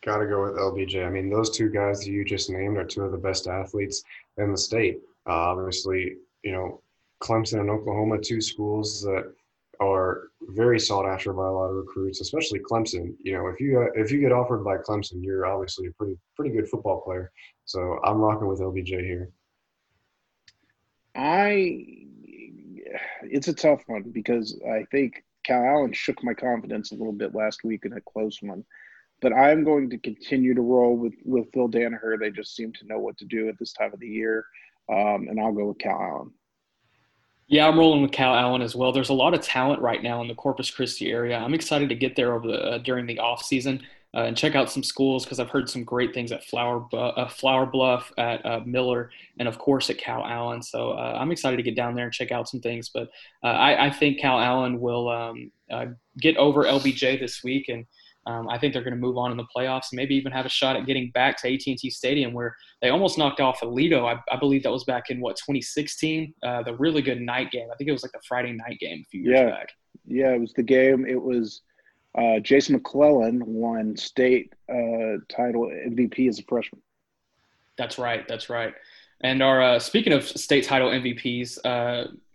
[0.05, 1.05] Got to go with LBJ.
[1.05, 4.03] I mean, those two guys you just named are two of the best athletes
[4.37, 4.99] in the state.
[5.27, 6.81] Uh, obviously, you know,
[7.21, 9.33] Clemson and Oklahoma, two schools that
[9.79, 13.15] are very sought after by a lot of recruits, especially Clemson.
[13.23, 16.17] You know, if you uh, if you get offered by Clemson, you're obviously a pretty
[16.35, 17.31] pretty good football player.
[17.65, 19.29] So I'm rocking with LBJ here.
[21.15, 21.85] I
[23.23, 27.63] it's a tough one because I think Calallen shook my confidence a little bit last
[27.63, 28.63] week in a close one.
[29.23, 32.19] But I'm going to continue to roll with with Phil Danaher.
[32.19, 34.45] They just seem to know what to do at this time of the year,
[34.91, 36.31] um, and I'll go with Calallen.
[37.47, 38.91] Yeah, I'm rolling with Calallen as well.
[38.91, 41.37] There's a lot of talent right now in the Corpus Christi area.
[41.37, 43.81] I'm excited to get there over the uh, during the off season
[44.15, 47.27] uh, and check out some schools because I've heard some great things at Flower uh,
[47.27, 49.09] Flower Bluff, at uh, Miller,
[49.39, 50.61] and of course at Calallen.
[50.61, 52.89] So uh, I'm excited to get down there and check out some things.
[52.89, 53.09] But
[53.43, 55.51] uh, I, I, think Calallen will um,
[56.19, 57.85] get over LBJ this week and
[58.25, 60.45] um, I think they're going to move on in the playoffs and maybe even have
[60.45, 64.05] a shot at getting back to AT&T Stadium where they almost knocked off Aledo.
[64.05, 67.67] I, I believe that was back in what 2016, uh, the really good night game.
[67.71, 69.49] I think it was like the Friday night game a few years yeah.
[69.49, 69.69] back.
[70.05, 71.05] Yeah, it was the game.
[71.05, 71.61] It was
[72.17, 76.81] uh, Jase McClellan won state uh, title MVP as a freshman.
[77.77, 78.25] That's right.
[78.27, 78.73] That's right.
[79.21, 81.59] And our uh, speaking of state title MVPs,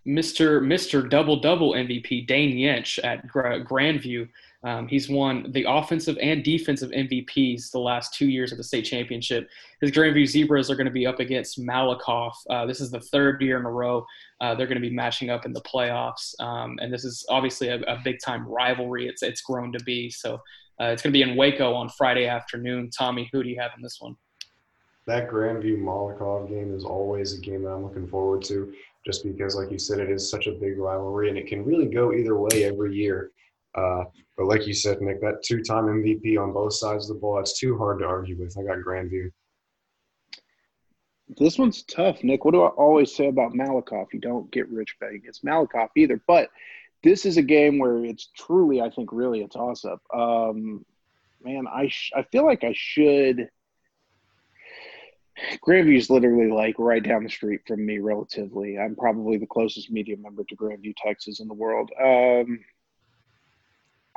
[0.07, 0.63] Mr.
[0.63, 1.09] Mr.
[1.09, 4.29] Double Double MVP Dane Yench at Grandview
[4.65, 8.83] um, he's won the offensive and defensive MVPs the last two years of the state
[8.83, 9.49] championship.
[9.81, 12.33] His Grandview Zebras are going to be up against Malakoff.
[12.51, 14.05] Uh, this is the third year in a row
[14.41, 17.69] uh, they're going to be matching up in the playoffs, um, and this is obviously
[17.69, 19.09] a, a big time rivalry.
[19.09, 20.41] It's it's grown to be so.
[20.81, 22.89] Uh, it's going to be in Waco on Friday afternoon.
[22.97, 24.15] Tommy, who do you have in this one?
[25.09, 28.73] That Grandview Malakoff game is always a game that I'm looking forward to,
[29.05, 31.87] just because, like you said, it is such a big rivalry and it can really
[31.87, 33.33] go either way every year.
[33.79, 34.05] Uh,
[34.37, 37.59] but like you said, Nick, that two-time MVP on both sides of the ball, it's
[37.59, 38.57] too hard to argue with.
[38.59, 39.31] I got Grandview.
[41.37, 42.45] This one's tough, Nick.
[42.45, 44.13] What do I always say about Malakoff?
[44.13, 46.21] You don't get rich betting against Malakoff either.
[46.27, 46.49] But
[47.03, 50.01] this is a game where it's truly, I think, really a toss-up.
[50.15, 50.85] Um,
[51.43, 53.51] man, I sh- I feel like I should.
[55.67, 58.79] Grandview is literally like right down the street from me, relatively.
[58.79, 61.91] I'm probably the closest media member to Grandview, Texas, in the world.
[62.03, 62.61] Um,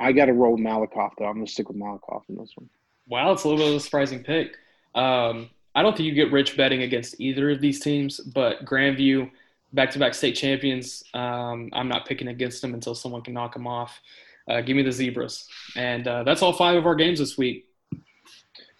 [0.02, 1.26] I got to roll Malakoff though.
[1.26, 2.68] I'm gonna stick with Malakoff in this one.
[3.08, 4.56] Wow, it's a little bit of a surprising pick.
[4.94, 9.30] Um, I don't think you get rich betting against either of these teams, but Grandview,
[9.72, 11.02] back-to-back state champions.
[11.14, 14.00] Um, I'm not picking against them until someone can knock them off.
[14.48, 17.68] Uh, give me the zebras, and uh, that's all five of our games this week.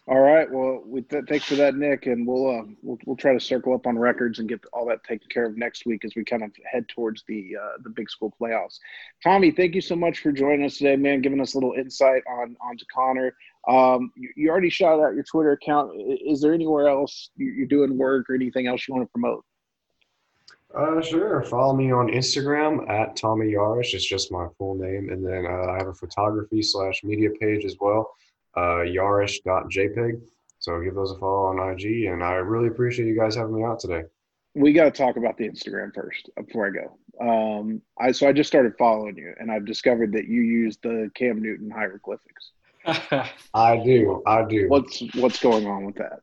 [0.08, 0.50] All right.
[0.50, 3.72] Well, we th- thanks for that, Nick, and we'll, uh, we'll we'll try to circle
[3.72, 6.42] up on records and get all that taken care of next week as we kind
[6.42, 8.80] of head towards the uh, the big school playoffs.
[9.22, 11.22] Tommy, thank you so much for joining us today, man.
[11.22, 13.32] Giving us a little insight on onto Conner.
[13.68, 15.92] Um, you, you, already shouted out your Twitter account.
[15.94, 19.44] Is there anywhere else you're doing work or anything else you want to promote?
[20.76, 21.44] Uh, sure.
[21.44, 23.94] Follow me on Instagram at Tommy Yarrish.
[23.94, 27.64] It's just my full name, and then uh, I have a photography slash media page
[27.64, 28.10] as well
[28.56, 30.20] uh, yarrish.jpg.
[30.58, 33.64] So give those a follow on IG, and I really appreciate you guys having me
[33.64, 34.04] out today.
[34.54, 36.98] We got to talk about the Instagram first before I go.
[37.20, 41.10] Um, I so I just started following you, and I've discovered that you use the
[41.14, 42.52] Cam Newton hieroglyphics.
[43.54, 44.68] I do, I do.
[44.68, 46.20] What's what's going on with that?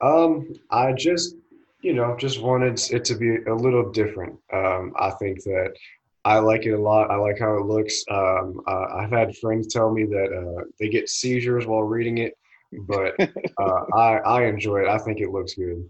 [0.00, 1.36] Um, I just,
[1.80, 4.38] you know, just wanted it to be a little different.
[4.52, 5.74] Um, I think that
[6.28, 7.10] I like it a lot.
[7.10, 8.04] I like how it looks.
[8.10, 12.34] Um, uh, I've had friends tell me that uh, they get seizures while reading it,
[12.86, 14.88] but uh, I, I enjoy it.
[14.88, 15.88] I think it looks good.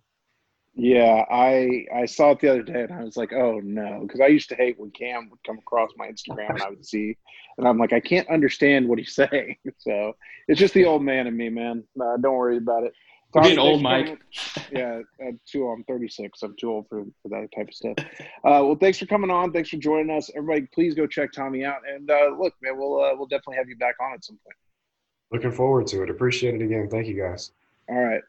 [0.76, 4.20] Yeah, I I saw it the other day and I was like, oh no, because
[4.20, 7.16] I used to hate when Cam would come across my Instagram and I would see,
[7.56, 9.56] and I'm like, I can't understand what he's saying.
[9.78, 10.14] So
[10.46, 11.82] it's just the old man in me, man.
[12.00, 12.92] Uh, don't worry about it.
[13.34, 14.18] We're getting old, Mike.
[14.72, 15.68] yeah, I'm too.
[15.68, 16.42] I'm 36.
[16.42, 17.94] I'm too old for, for that type of stuff.
[17.98, 19.52] Uh, well, thanks for coming on.
[19.52, 20.30] Thanks for joining us.
[20.34, 21.80] Everybody, please go check Tommy out.
[21.86, 24.56] And uh, look, man, we'll uh, we'll definitely have you back on at some point.
[25.30, 26.10] Looking forward to it.
[26.10, 26.88] Appreciate it again.
[26.88, 27.52] Thank you, guys.
[27.90, 28.22] All right.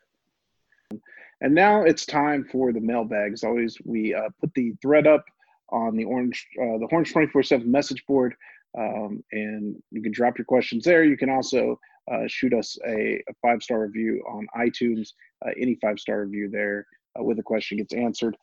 [1.41, 3.31] And now it's time for the mailbag.
[3.31, 5.23] As always, we uh, put the thread up
[5.69, 8.35] on the orange uh, the orange 24/7 message board,
[8.77, 11.05] um, and you can drop your questions there.
[11.05, 11.75] You can also uh,
[12.27, 15.09] shoot us a, a five star review on iTunes.
[15.45, 16.85] Uh, any five star review there
[17.19, 18.35] uh, with a question gets answered.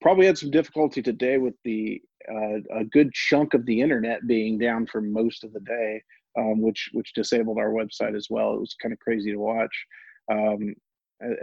[0.00, 2.00] Probably had some difficulty today with the
[2.30, 6.02] uh, a good chunk of the internet being down for most of the day,
[6.38, 8.54] um, which which disabled our website as well.
[8.54, 9.86] It was kind of crazy to watch
[10.30, 10.74] um,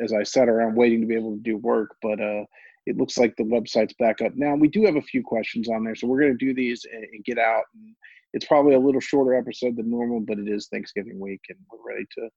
[0.02, 2.46] as I sat around waiting to be able to do work, but uh,
[2.86, 4.56] it looks like the website's back up now.
[4.56, 7.04] We do have a few questions on there, so we're going to do these and,
[7.04, 7.96] and get out and
[8.36, 11.94] it's probably a little shorter episode than normal, but it is Thanksgiving week, and we're
[11.94, 12.30] ready to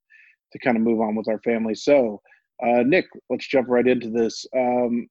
[0.53, 1.75] to kind of move on with our family.
[1.75, 2.23] So,
[2.65, 4.47] uh, Nick, let's jump right into this.
[4.57, 5.09] Um,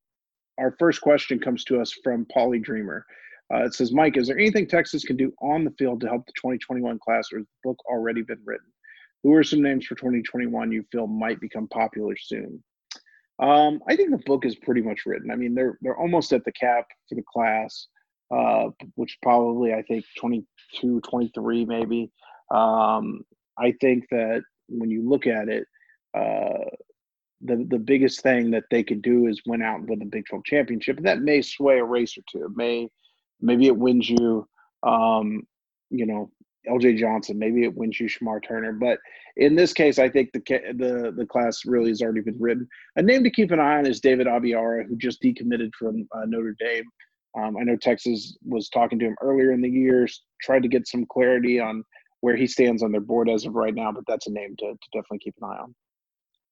[0.57, 3.05] our first question comes to us from Polly Dreamer.
[3.53, 6.25] Uh, it says, Mike, is there anything Texas can do on the field to help
[6.25, 8.65] the 2021 class, or has the book already been written?
[9.23, 12.63] Who are some names for 2021 you feel might become popular soon?
[13.39, 15.29] Um, I think the book is pretty much written.
[15.29, 17.87] I mean, they're they're almost at the cap for the class
[18.31, 22.11] uh, which probably I think 22, 23 maybe.
[22.51, 23.21] Um,
[23.57, 25.65] I think that when you look at it,
[26.13, 26.65] uh,
[27.41, 30.43] the the biggest thing that they could do is win out with a Big 12
[30.43, 32.45] championship, and that may sway a race or two.
[32.45, 32.89] It may
[33.41, 34.47] maybe it wins you,
[34.83, 35.43] um,
[35.89, 36.31] you know,
[36.67, 37.37] LJ Johnson.
[37.37, 38.73] Maybe it wins you Shemar Turner.
[38.73, 38.99] But
[39.35, 40.39] in this case, I think the
[40.75, 42.67] the the class really has already been written.
[42.95, 46.25] A name to keep an eye on is David Abiara, who just decommitted from uh,
[46.25, 46.85] Notre Dame.
[47.37, 50.07] Um, I know Texas was talking to him earlier in the year,
[50.41, 51.83] tried to get some clarity on
[52.21, 54.65] where he stands on their board as of right now, but that's a name to,
[54.71, 55.75] to definitely keep an eye on.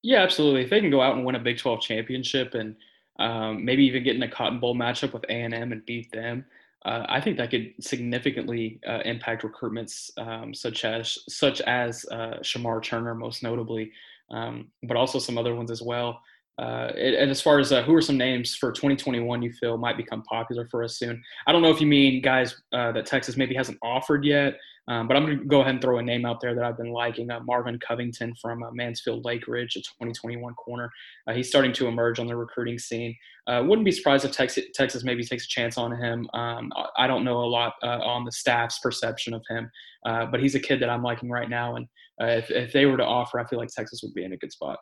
[0.04, 0.62] Yeah, absolutely.
[0.62, 2.76] If they can go out and win a Big 12 championship and
[3.18, 6.46] um, maybe even get in a Cotton Bowl matchup with A&M and beat them,
[6.86, 12.38] uh, I think that could significantly uh, impact recruitments um, such as such as uh,
[12.44, 13.92] Shemar Turner, most notably,
[14.30, 16.22] um, but also some other ones as well.
[16.58, 19.98] Uh, and as far as uh, who are some names for 2021 you feel might
[19.98, 21.22] become popular for us soon?
[21.48, 24.56] I don't know if you mean guys uh, that Texas maybe hasn't offered yet,
[24.88, 26.78] um, but I'm going to go ahead and throw a name out there that I've
[26.78, 30.90] been liking uh, Marvin Covington from uh, Mansfield Lake Ridge, a 2021 corner.
[31.28, 33.14] Uh, he's starting to emerge on the recruiting scene.
[33.48, 36.30] wouldn't be surprised if Texas, Texas maybe takes a chance on him.
[36.34, 39.70] Um, I don't know a lot on the staff's perception of him,
[40.06, 41.76] but he's a kid that I'm liking right now.
[41.76, 41.88] And
[42.22, 44.54] if, if they were to offer, I feel like Texas would be in a good
[44.54, 44.80] spot.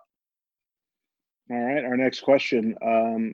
[1.51, 1.84] All right.
[1.84, 2.75] Our next question.
[2.86, 3.34] Um,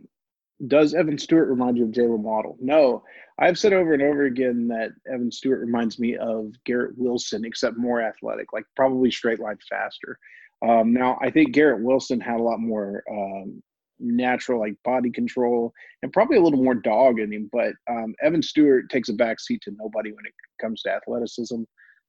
[0.67, 2.57] does Evan Stewart remind you of Jaylen Waddle?
[2.59, 3.03] No.
[3.37, 7.77] I've said over and over again that Evan Stewart reminds me of Garrett Wilson, except
[7.77, 10.19] more athletic, like probably straight line faster.
[10.61, 13.63] Um, now, I think Garrett Wilson had a lot more um,
[13.99, 15.71] natural, like body control,
[16.03, 17.49] and probably a little more dog in him.
[17.53, 21.61] But um, Evan Stewart takes a back seat to nobody when it comes to athleticism.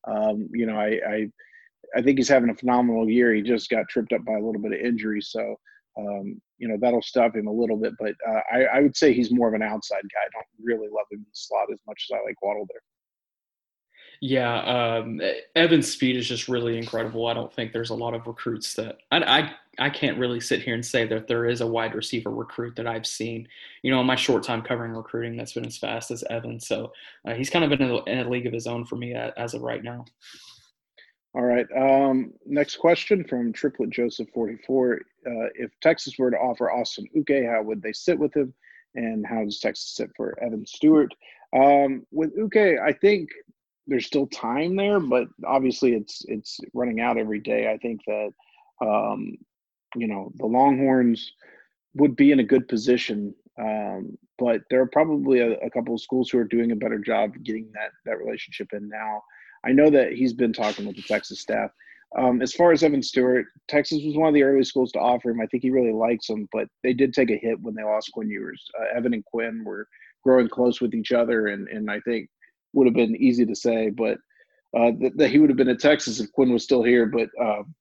[0.08, 1.26] Um, you know, I, I,
[1.96, 3.32] I think he's having a phenomenal year.
[3.32, 5.56] He just got tripped up by a little bit of injury, so
[5.98, 7.94] um, you know that'll stop him a little bit.
[7.98, 10.20] But uh, I, I would say he's more of an outside guy.
[10.20, 12.82] I don't really love him in the slot as much as I like Waddle there.
[14.22, 15.20] Yeah, um,
[15.56, 17.26] Evan's speed is just really incredible.
[17.26, 20.62] I don't think there's a lot of recruits that I, I I can't really sit
[20.62, 23.48] here and say that there is a wide receiver recruit that I've seen.
[23.82, 26.60] You know, in my short time covering recruiting, that's been as fast as Evan.
[26.60, 26.92] So
[27.24, 29.54] uh, he's kind of in a, in a, league of his own for me as
[29.54, 30.04] of right now.
[31.34, 31.66] All right.
[31.76, 34.94] Um, next question from Triplet Joseph 44.
[34.94, 34.98] Uh,
[35.54, 38.52] if Texas were to offer Austin Uke, how would they sit with him?
[38.96, 41.14] And how does Texas sit for Evan Stewart?
[41.54, 43.30] Um, with Uke, I think
[43.86, 47.70] there's still time there, but obviously it's it's running out every day.
[47.70, 48.32] I think that
[48.80, 49.36] um,
[49.94, 51.32] you know the Longhorns
[51.94, 56.00] would be in a good position, um, but there are probably a, a, couple of
[56.00, 59.22] schools who are doing a better job getting that that relationship in now.
[59.64, 61.70] I know that he's been talking with the Texas staff.
[62.18, 65.30] Um, as far as Evan Stewart, Texas was one of the early schools to offer
[65.30, 65.40] him.
[65.40, 68.10] I think he really likes him, but they did take a hit when they lost
[68.12, 68.64] Quinn Ewers.
[68.80, 69.86] Uh, Evan and Quinn were
[70.24, 72.28] growing close with each other, and and I think
[72.72, 74.18] would have been easy to say, but
[74.76, 77.06] uh, that, that, he would have been in Texas if Quinn was still here.
[77.06, 77.74] But um,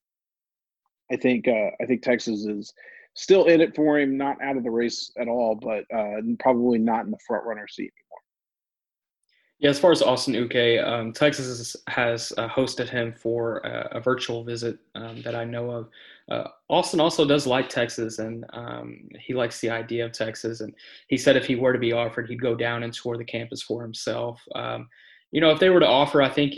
[1.11, 2.73] I think uh, I think Texas is
[3.15, 6.79] still in it for him, not out of the race at all, but uh, probably
[6.79, 8.21] not in the front runner seat anymore.
[9.59, 13.99] Yeah, as far as Austin Uke, um, Texas has uh, hosted him for a, a
[13.99, 15.89] virtual visit um, that I know of.
[16.31, 20.61] Uh, Austin also does like Texas, and um, he likes the idea of Texas.
[20.61, 20.73] And
[21.09, 23.61] he said if he were to be offered, he'd go down and tour the campus
[23.61, 24.41] for himself.
[24.55, 24.87] Um,
[25.31, 26.55] you know, if they were to offer, I think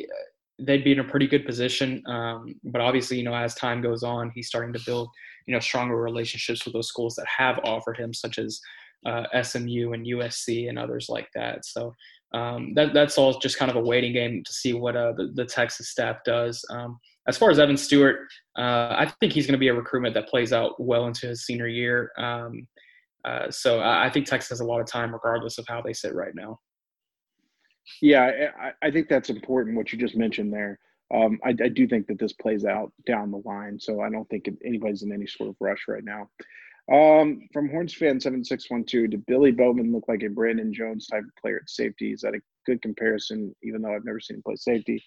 [0.59, 2.03] they'd be in a pretty good position.
[2.05, 5.09] Um, but obviously, you know, as time goes on, he's starting to build,
[5.47, 8.61] you know, stronger relationships with those schools that have offered him, such as
[9.07, 11.65] uh, SMU and USC and others like that.
[11.65, 11.95] So
[12.34, 15.32] um, that, that's all just kind of a waiting game to see what uh, the,
[15.34, 16.63] the, Texas staff does.
[16.70, 18.20] Um, as far as Evan Stewart,
[18.58, 21.46] uh, I think he's going to be a recruitment that plays out well into his
[21.46, 22.12] senior year.
[22.17, 22.67] Um,
[23.26, 25.94] uh, so I, I, think Texas has a lot of time, regardless of how they
[25.94, 26.60] sit right now.
[28.02, 29.76] Yeah, I, I think that's important.
[29.76, 30.80] What you just mentioned there.
[31.13, 34.28] Um, I, I, do think that this plays out down the line, so I don't
[34.30, 36.30] think anybody's in any sort of rush right now.
[36.91, 40.73] Um, from Horns fan seven six one two, did Billy Bowman look like a Brandon
[40.73, 42.12] Jones type of player at safety?
[42.12, 43.56] Is that a good comparison?
[43.63, 45.01] Even though I've never seen him play safety,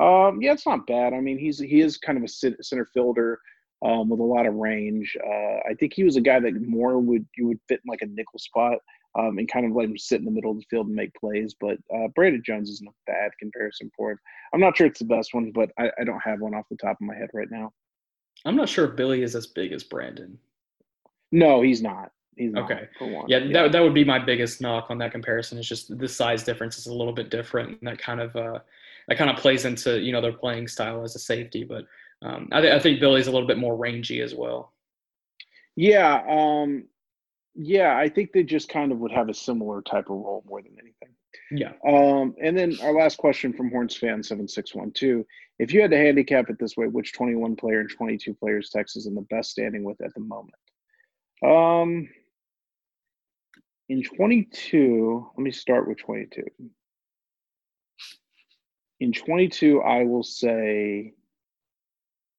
[0.00, 1.12] um, yeah, it's not bad.
[1.12, 2.28] I mean, he's he is kind of a
[2.62, 3.40] center fielder
[3.84, 5.16] um, with a lot of range.
[5.22, 8.02] Uh, I think he was a guy that more would you would fit in like
[8.02, 8.78] a nickel spot
[9.18, 11.12] um, and kind of let him sit in the middle of the field and make
[11.14, 11.54] plays.
[11.60, 14.18] But uh, Brandon Jones isn't a bad comparison for him.
[14.54, 16.76] I'm not sure it's the best one, but I, I don't have one off the
[16.76, 17.72] top of my head right now.
[18.44, 20.38] I'm not sure if Billy is as big as Brandon.
[21.32, 22.12] No, he's not.
[22.36, 22.88] He's not, okay.
[23.00, 25.58] Yeah, yeah, that that would be my biggest knock on that comparison.
[25.58, 28.60] Is just the size difference is a little bit different, and that kind of uh,
[29.08, 31.64] that kind of plays into you know their playing style as a safety.
[31.64, 31.84] But
[32.22, 34.72] um, I, th- I think Billy's a little bit more rangy as well.
[35.74, 36.84] Yeah, um,
[37.56, 40.62] yeah, I think they just kind of would have a similar type of role more
[40.62, 41.08] than anything.
[41.50, 41.72] Yeah.
[41.86, 45.26] Um, and then our last question from Horns fan seven six one two:
[45.58, 48.34] If you had to handicap it this way, which twenty one player and twenty two
[48.34, 50.54] players Texas in the best standing with at the moment?
[51.42, 52.08] Um,
[53.88, 56.44] in 22, let me start with 22.
[59.00, 61.14] In 22, I will say,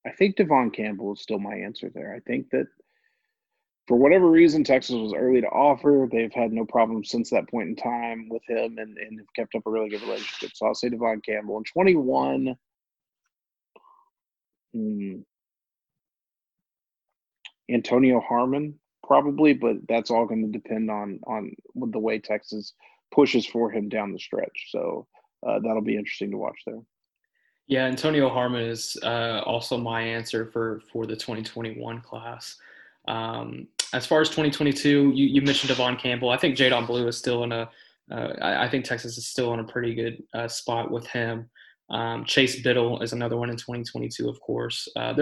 [0.06, 2.14] I think Devon Campbell is still my answer there.
[2.14, 2.68] I think that
[3.88, 6.08] for whatever reason, Texas was early to offer.
[6.12, 9.56] They've had no problem since that point in time with him and, and have kept
[9.56, 10.52] up a really good relationship.
[10.54, 11.58] So I'll say Devon Campbell.
[11.58, 12.56] In 21,
[14.74, 15.16] hmm,
[17.72, 18.80] Antonio Harmon
[19.10, 22.74] probably, but that's all going to depend on on the way Texas
[23.12, 24.68] pushes for him down the stretch.
[24.70, 25.08] So
[25.46, 26.80] uh, that'll be interesting to watch there.
[27.66, 32.56] Yeah, Antonio Harmon is uh, also my answer for for the 2021 class.
[33.08, 36.30] Um, as far as 2022, you, you mentioned Devon Campbell.
[36.30, 37.70] I think Jaydon Blue is still in a.
[38.12, 41.50] Uh, I, I think Texas is still in a pretty good uh, spot with him.
[41.92, 44.88] Um, Chase Biddle is another one in 2022, of course.
[44.96, 45.14] Uh,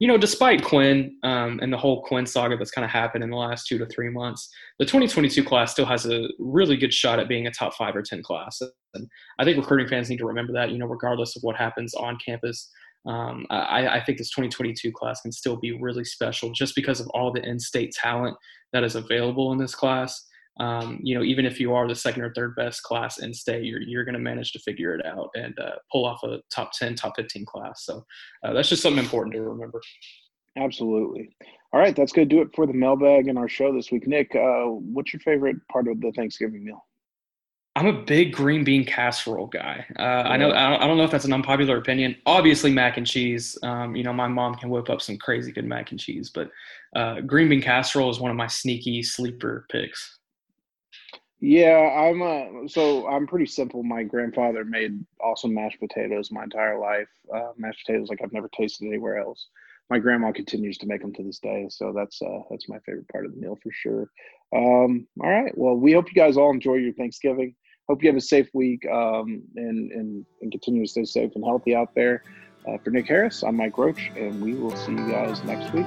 [0.00, 3.30] you know, despite Quinn um, and the whole Quinn saga that's kind of happened in
[3.30, 7.18] the last two to three months, the 2022 class still has a really good shot
[7.18, 8.60] at being a top five or 10 class.
[8.94, 9.08] And
[9.38, 12.18] I think recruiting fans need to remember that, you know, regardless of what happens on
[12.24, 12.70] campus,
[13.06, 17.08] um, I, I, think this 2022 class can still be really special just because of
[17.14, 18.36] all the in-state talent
[18.72, 20.26] that is available in this class.
[20.58, 23.64] Um, you know, even if you are the second or third best class in state,
[23.64, 26.72] you're, you're going to manage to figure it out and uh, pull off a top
[26.72, 27.84] 10, top 15 class.
[27.84, 28.04] So
[28.44, 29.80] uh, that's just something important to remember.
[30.56, 31.30] Absolutely.
[31.72, 34.06] All right, that's going to do it for the mailbag and our show this week.
[34.06, 36.84] Nick, uh, what's your favorite part of the Thanksgiving meal?
[37.76, 39.86] I'm a big green bean casserole guy.
[39.96, 42.16] Uh, I know I don't know if that's an unpopular opinion.
[42.26, 43.56] Obviously, mac and cheese.
[43.62, 46.50] Um, you know, my mom can whip up some crazy good mac and cheese, but
[46.96, 50.17] uh, green bean casserole is one of my sneaky sleeper picks.
[51.40, 53.82] Yeah, I'm uh so I'm pretty simple.
[53.82, 57.08] My grandfather made awesome mashed potatoes my entire life.
[57.32, 59.48] Uh, mashed potatoes like I've never tasted anywhere else.
[59.88, 63.08] My grandma continues to make them to this day, so that's uh, that's my favorite
[63.08, 64.10] part of the meal for sure.
[64.54, 67.54] Um, all right, well, we hope you guys all enjoy your Thanksgiving
[67.88, 71.44] hope you have a safe week um, and, and, and continue to stay safe and
[71.44, 72.22] healthy out there.
[72.68, 75.86] Uh, for Nick Harris, I'm Mike Roach, and we will see you guys next week.